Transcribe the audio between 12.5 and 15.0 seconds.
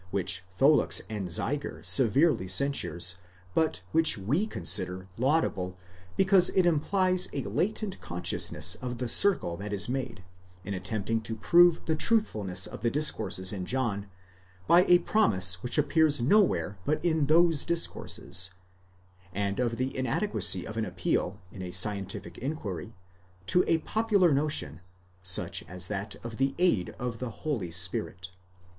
of the discourses in John, by a